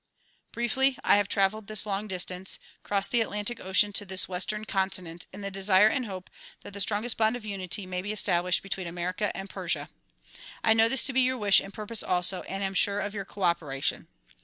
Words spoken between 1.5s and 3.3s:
this long distance, crossed the